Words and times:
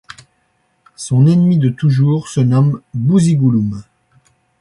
Son 0.95 1.27
ennemi 1.27 1.59
de 1.59 1.69
toujours 1.69 2.27
se 2.29 2.39
nomme 2.39 2.81
Bouzigouloum. 2.95 3.83